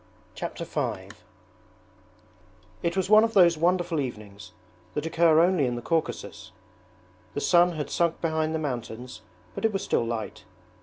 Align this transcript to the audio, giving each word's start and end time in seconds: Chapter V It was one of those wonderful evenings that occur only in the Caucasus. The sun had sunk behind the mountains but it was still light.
Chapter 0.33 0.65
V 0.65 1.09
It 2.81 2.97
was 2.97 3.07
one 3.07 3.23
of 3.23 3.35
those 3.35 3.55
wonderful 3.55 3.99
evenings 3.99 4.51
that 4.95 5.05
occur 5.05 5.39
only 5.41 5.67
in 5.67 5.75
the 5.75 5.81
Caucasus. 5.83 6.51
The 7.35 7.39
sun 7.39 7.73
had 7.73 7.91
sunk 7.91 8.19
behind 8.19 8.55
the 8.55 8.57
mountains 8.57 9.21
but 9.53 9.63
it 9.63 9.71
was 9.71 9.83
still 9.83 10.03
light. 10.03 10.43